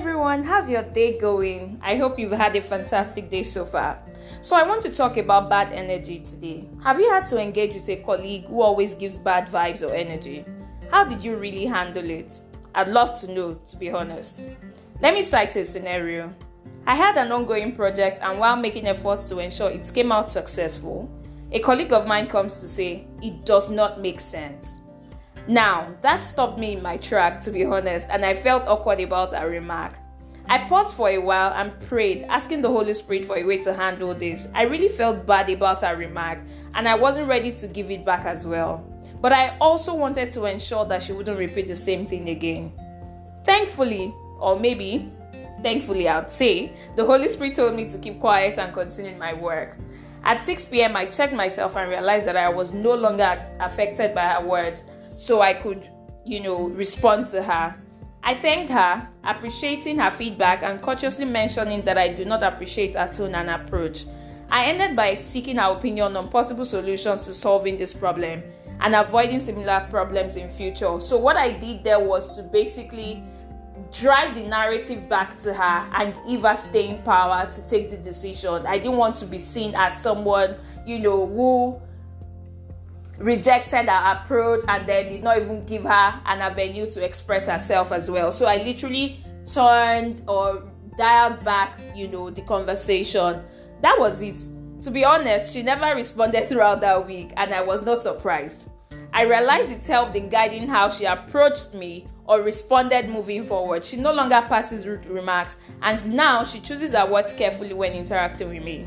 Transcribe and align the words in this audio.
everyone, 0.00 0.42
how's 0.42 0.70
your 0.70 0.82
day 0.82 1.18
going? 1.18 1.78
I 1.82 1.96
hope 1.96 2.18
you've 2.18 2.32
had 2.32 2.56
a 2.56 2.62
fantastic 2.62 3.28
day 3.28 3.42
so 3.42 3.66
far. 3.66 3.98
So, 4.40 4.56
I 4.56 4.62
want 4.62 4.80
to 4.84 4.90
talk 4.90 5.18
about 5.18 5.50
bad 5.50 5.74
energy 5.74 6.20
today. 6.20 6.64
Have 6.82 6.98
you 6.98 7.10
had 7.10 7.26
to 7.26 7.38
engage 7.38 7.74
with 7.74 7.86
a 7.90 7.96
colleague 7.96 8.46
who 8.46 8.62
always 8.62 8.94
gives 8.94 9.18
bad 9.18 9.48
vibes 9.48 9.86
or 9.86 9.92
energy? 9.92 10.46
How 10.90 11.04
did 11.04 11.22
you 11.22 11.36
really 11.36 11.66
handle 11.66 12.08
it? 12.08 12.32
I'd 12.74 12.88
love 12.88 13.20
to 13.20 13.30
know, 13.30 13.60
to 13.66 13.76
be 13.76 13.90
honest. 13.90 14.42
Let 15.02 15.12
me 15.12 15.20
cite 15.20 15.54
a 15.56 15.66
scenario. 15.66 16.32
I 16.86 16.94
had 16.94 17.18
an 17.18 17.30
ongoing 17.30 17.76
project, 17.76 18.20
and 18.22 18.38
while 18.38 18.56
making 18.56 18.86
efforts 18.86 19.28
to 19.28 19.38
ensure 19.40 19.68
it 19.68 19.92
came 19.94 20.12
out 20.12 20.30
successful, 20.30 21.10
a 21.52 21.58
colleague 21.58 21.92
of 21.92 22.06
mine 22.06 22.26
comes 22.26 22.58
to 22.62 22.68
say, 22.68 23.06
It 23.20 23.44
does 23.44 23.68
not 23.68 24.00
make 24.00 24.20
sense. 24.20 24.79
Now, 25.50 25.88
that 26.02 26.20
stopped 26.20 26.60
me 26.60 26.74
in 26.74 26.82
my 26.82 26.96
track, 26.96 27.40
to 27.40 27.50
be 27.50 27.64
honest, 27.64 28.06
and 28.08 28.24
I 28.24 28.34
felt 28.34 28.68
awkward 28.68 29.00
about 29.00 29.32
her 29.32 29.50
remark. 29.50 29.94
I 30.48 30.58
paused 30.68 30.94
for 30.94 31.08
a 31.08 31.18
while 31.18 31.52
and 31.54 31.76
prayed, 31.88 32.24
asking 32.28 32.62
the 32.62 32.68
Holy 32.68 32.94
Spirit 32.94 33.26
for 33.26 33.36
a 33.36 33.42
way 33.42 33.58
to 33.62 33.74
handle 33.74 34.14
this. 34.14 34.46
I 34.54 34.62
really 34.62 34.88
felt 34.88 35.26
bad 35.26 35.50
about 35.50 35.82
her 35.82 35.96
remark, 35.96 36.38
and 36.76 36.88
I 36.88 36.94
wasn't 36.94 37.26
ready 37.26 37.50
to 37.50 37.66
give 37.66 37.90
it 37.90 38.04
back 38.04 38.26
as 38.26 38.46
well. 38.46 38.86
But 39.20 39.32
I 39.32 39.58
also 39.58 39.92
wanted 39.92 40.30
to 40.30 40.44
ensure 40.44 40.84
that 40.84 41.02
she 41.02 41.12
wouldn't 41.12 41.36
repeat 41.36 41.66
the 41.66 41.74
same 41.74 42.06
thing 42.06 42.28
again. 42.28 42.70
Thankfully, 43.42 44.14
or 44.38 44.56
maybe 44.56 45.10
thankfully, 45.64 46.08
I 46.08 46.20
would 46.20 46.30
say, 46.30 46.70
the 46.94 47.04
Holy 47.04 47.28
Spirit 47.28 47.56
told 47.56 47.74
me 47.74 47.88
to 47.88 47.98
keep 47.98 48.20
quiet 48.20 48.56
and 48.58 48.72
continue 48.72 49.18
my 49.18 49.32
work. 49.32 49.78
At 50.22 50.44
6 50.44 50.66
p.m., 50.66 50.94
I 50.94 51.06
checked 51.06 51.34
myself 51.34 51.76
and 51.76 51.90
realized 51.90 52.26
that 52.26 52.36
I 52.36 52.48
was 52.48 52.72
no 52.72 52.94
longer 52.94 53.44
affected 53.58 54.14
by 54.14 54.28
her 54.28 54.46
words 54.46 54.84
so 55.20 55.42
I 55.42 55.52
could, 55.52 55.86
you 56.24 56.40
know, 56.40 56.68
respond 56.68 57.26
to 57.26 57.42
her. 57.42 57.76
I 58.22 58.34
thanked 58.34 58.70
her, 58.70 59.06
appreciating 59.22 59.98
her 59.98 60.10
feedback 60.10 60.62
and 60.62 60.80
consciously 60.80 61.26
mentioning 61.26 61.82
that 61.82 61.98
I 61.98 62.08
do 62.08 62.24
not 62.24 62.42
appreciate 62.42 62.94
her 62.94 63.06
tone 63.06 63.34
and 63.34 63.50
approach. 63.50 64.06
I 64.50 64.64
ended 64.64 64.96
by 64.96 65.12
seeking 65.12 65.56
her 65.56 65.72
opinion 65.72 66.16
on 66.16 66.30
possible 66.30 66.64
solutions 66.64 67.26
to 67.26 67.34
solving 67.34 67.76
this 67.76 67.92
problem 67.92 68.42
and 68.80 68.94
avoiding 68.94 69.40
similar 69.40 69.86
problems 69.90 70.36
in 70.36 70.48
future. 70.48 70.98
So 71.00 71.18
what 71.18 71.36
I 71.36 71.50
did 71.50 71.84
there 71.84 72.00
was 72.00 72.34
to 72.36 72.42
basically 72.42 73.22
drive 73.92 74.34
the 74.34 74.44
narrative 74.44 75.06
back 75.06 75.36
to 75.40 75.52
her 75.52 75.86
and 75.96 76.18
give 76.26 76.42
her 76.42 76.56
staying 76.56 77.02
power 77.02 77.46
to 77.52 77.66
take 77.66 77.90
the 77.90 77.98
decision. 77.98 78.64
I 78.66 78.78
didn't 78.78 78.96
want 78.96 79.16
to 79.16 79.26
be 79.26 79.36
seen 79.36 79.74
as 79.74 80.00
someone, 80.00 80.56
you 80.86 80.98
know, 80.98 81.26
who 81.26 81.78
rejected 83.20 83.88
her 83.88 84.12
approach 84.12 84.64
and 84.66 84.88
then 84.88 85.08
did 85.08 85.22
not 85.22 85.36
even 85.36 85.64
give 85.66 85.84
her 85.84 86.20
an 86.24 86.40
avenue 86.40 86.90
to 86.90 87.04
express 87.04 87.46
herself 87.46 87.92
as 87.92 88.10
well. 88.10 88.32
So 88.32 88.46
I 88.46 88.56
literally 88.56 89.22
turned 89.44 90.22
or 90.26 90.64
dialed 90.96 91.44
back, 91.44 91.78
you 91.94 92.08
know, 92.08 92.30
the 92.30 92.42
conversation. 92.42 93.42
That 93.82 93.96
was 93.98 94.22
it. 94.22 94.40
To 94.82 94.90
be 94.90 95.04
honest, 95.04 95.52
she 95.52 95.62
never 95.62 95.94
responded 95.94 96.46
throughout 96.48 96.80
that 96.80 97.06
week, 97.06 97.32
and 97.36 97.52
I 97.52 97.60
was 97.62 97.84
not 97.84 97.98
surprised. 97.98 98.70
I 99.12 99.22
realized 99.22 99.72
it 99.72 99.84
helped 99.84 100.16
in 100.16 100.28
guiding 100.28 100.68
how 100.68 100.88
she 100.88 101.04
approached 101.04 101.74
me 101.74 102.06
or 102.24 102.42
responded 102.42 103.08
moving 103.08 103.44
forward. 103.44 103.84
She 103.84 103.96
no 103.96 104.12
longer 104.12 104.44
passes 104.48 104.86
rude 104.86 105.04
remarks, 105.06 105.56
and 105.82 106.14
now 106.14 106.44
she 106.44 106.60
chooses 106.60 106.94
her 106.94 107.10
words 107.10 107.32
carefully 107.32 107.74
when 107.74 107.92
interacting 107.92 108.48
with 108.48 108.62
me. 108.62 108.86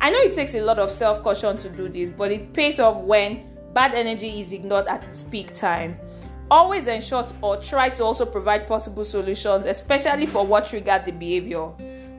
I 0.00 0.10
know 0.10 0.18
it 0.18 0.32
takes 0.32 0.54
a 0.54 0.60
lot 0.60 0.78
of 0.78 0.92
self 0.92 1.22
caution 1.22 1.56
to 1.58 1.68
do 1.68 1.88
this, 1.88 2.10
but 2.10 2.30
it 2.30 2.52
pays 2.52 2.78
off 2.78 3.02
when 3.02 3.51
bad 3.72 3.94
energy 3.94 4.40
is 4.40 4.52
ignored 4.52 4.86
at 4.86 5.04
its 5.04 5.22
peak 5.22 5.54
time. 5.54 5.96
Always 6.50 6.86
ensure 6.86 7.26
or 7.40 7.56
try 7.56 7.88
to 7.90 8.04
also 8.04 8.26
provide 8.26 8.66
possible 8.66 9.04
solutions, 9.04 9.64
especially 9.64 10.26
for 10.26 10.46
what 10.46 10.66
triggered 10.66 11.04
the 11.04 11.12
behavior. 11.12 11.68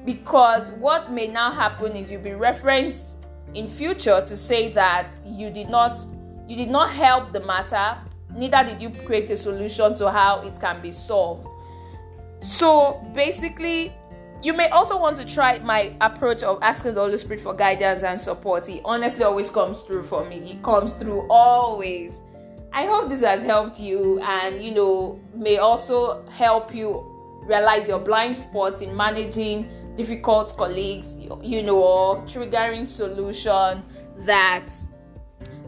Because 0.06 0.72
what 0.74 1.12
may 1.12 1.28
now 1.28 1.52
happen 1.52 1.96
is 1.96 2.12
you'll 2.12 2.22
be 2.22 2.34
referenced 2.34 3.18
in 3.53 3.68
future 3.68 4.24
to 4.25 4.36
say 4.36 4.72
that 4.74 5.14
you 5.25 5.50
did 5.50 5.69
not 5.69 6.00
you 6.47 6.58
did 6.58 6.69
not 6.69 6.90
help 6.90 7.31
the 7.31 7.40
matter, 7.41 7.97
neither 8.35 8.64
did 8.66 8.81
you 8.81 8.90
create 9.06 9.30
a 9.30 9.38
solution 9.38 9.96
to 9.96 10.12
how 10.12 10.41
it 10.41 10.59
can 10.59 10.81
be 10.81 10.91
solved. 10.91 11.47
So 12.41 13.02
basically, 13.14 13.94
you 14.44 14.54
may 14.54 14.68
also 14.70 15.00
want 15.00 15.16
to 15.18 15.26
try 15.26 15.58
my 15.59 15.96
approach 16.02 16.44
of 16.44 16.62
asking 16.62 16.96
the 16.96 17.00
Holy 17.00 17.18
Spirit 17.18 17.40
for 17.40 17.54
guidance 17.54 18.04
and 18.04 18.20
support. 18.20 18.68
He 18.68 18.81
honestly 18.84 19.24
always 19.24 19.50
comes 19.50 19.81
through 19.81 20.04
for 20.04 20.28
me. 20.28 20.40
He 20.42 20.56
comes 20.56 20.96
through 20.96 21.26
always. 21.30 22.20
I 22.74 22.86
hope 22.86 23.08
this 23.08 23.22
has 23.22 23.42
helped 23.44 23.80
you 23.80 24.20
and 24.22 24.62
you 24.62 24.74
know 24.74 25.20
may 25.34 25.58
also 25.58 26.26
help 26.28 26.76
you 26.76 27.09
realize 27.46 27.88
your 27.88 28.00
blind 28.00 28.36
spots 28.36 28.82
in 28.82 28.96
managing 28.96 29.70
difficult 29.96 30.56
colleagues, 30.58 31.18
you 31.18 31.62
know, 31.62 31.82
or 31.82 32.18
triggering 32.24 32.88
solution 32.88 33.84
that 34.26 34.68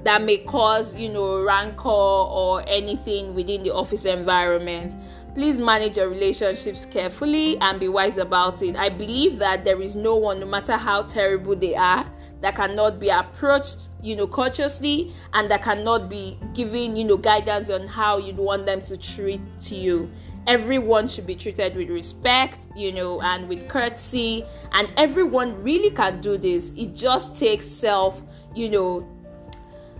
that 0.03 0.21
may 0.21 0.37
cause, 0.37 0.95
you 0.95 1.09
know, 1.09 1.41
rancor 1.43 1.89
or 1.89 2.63
anything 2.67 3.33
within 3.33 3.63
the 3.63 3.73
office 3.73 4.05
environment. 4.05 4.95
Please 5.35 5.59
manage 5.59 5.97
your 5.97 6.07
relationships 6.07 6.85
carefully 6.85 7.57
and 7.57 7.77
be 7.77 7.89
wise 7.89 8.17
about 8.17 8.61
it. 8.61 8.77
I 8.77 8.87
believe 8.87 9.37
that 9.39 9.65
there 9.65 9.81
is 9.81 9.93
no 9.93 10.15
one, 10.15 10.39
no 10.39 10.45
matter 10.45 10.77
how 10.77 11.01
terrible 11.03 11.57
they 11.57 11.75
are, 11.75 12.09
that 12.39 12.55
cannot 12.55 13.01
be 13.01 13.09
approached, 13.09 13.89
you 14.01 14.15
know, 14.15 14.27
courteously 14.27 15.11
and 15.33 15.51
that 15.51 15.61
cannot 15.61 16.07
be 16.09 16.39
given, 16.53 16.95
you 16.95 17.03
know, 17.03 17.17
guidance 17.17 17.69
on 17.69 17.85
how 17.85 18.17
you'd 18.17 18.37
want 18.37 18.65
them 18.65 18.81
to 18.83 18.95
treat 18.95 19.41
you. 19.69 20.09
Everyone 20.47 21.05
should 21.09 21.27
be 21.27 21.35
treated 21.35 21.75
with 21.75 21.89
respect, 21.89 22.67
you 22.73 22.93
know, 22.93 23.19
and 23.19 23.49
with 23.49 23.67
courtesy, 23.67 24.45
and 24.71 24.89
everyone 24.95 25.61
really 25.61 25.89
can 25.89 26.21
do 26.21 26.37
this. 26.37 26.71
It 26.77 26.95
just 26.95 27.37
takes 27.37 27.67
self, 27.67 28.21
you 28.53 28.69
know, 28.69 29.05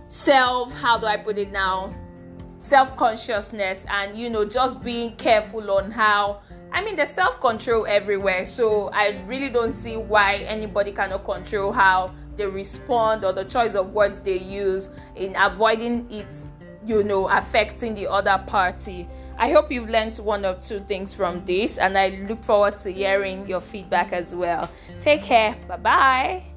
self, 0.08 0.72
how 0.72 0.96
do 0.96 1.04
I 1.04 1.18
put 1.18 1.36
it 1.36 1.50
now? 1.50 1.92
Self 2.58 2.96
consciousness 2.96 3.84
and 3.90 4.16
you 4.16 4.30
know 4.30 4.44
just 4.44 4.82
being 4.82 5.14
careful 5.16 5.70
on 5.70 5.90
how 5.90 6.40
I 6.72 6.82
mean 6.84 6.96
there's 6.96 7.10
self 7.10 7.40
control 7.40 7.86
everywhere. 7.86 8.44
So 8.44 8.88
I 8.88 9.22
really 9.26 9.50
don't 9.50 9.72
see 9.72 9.96
why 9.96 10.36
anybody 10.36 10.92
cannot 10.92 11.24
control 11.24 11.72
how 11.72 12.12
they 12.36 12.46
respond 12.46 13.24
or 13.24 13.32
the 13.32 13.44
choice 13.44 13.74
of 13.74 13.92
words 13.92 14.20
they 14.20 14.38
use 14.38 14.90
in 15.14 15.34
avoiding 15.36 16.10
it 16.10 16.32
you 16.84 17.02
know 17.02 17.28
affecting 17.28 17.94
the 17.94 18.06
other 18.06 18.42
party. 18.46 19.08
I 19.38 19.50
hope 19.50 19.70
you've 19.70 19.88
learned 19.88 20.16
one 20.16 20.44
or 20.44 20.54
two 20.54 20.80
things 20.80 21.12
from 21.12 21.44
this 21.44 21.78
and 21.78 21.96
I 21.98 22.24
look 22.28 22.42
forward 22.42 22.76
to 22.78 22.92
hearing 22.92 23.46
your 23.46 23.60
feedback 23.60 24.12
as 24.12 24.34
well. 24.34 24.70
Take 25.00 25.22
care. 25.22 25.56
Bye 25.68 25.76
bye 25.76 26.55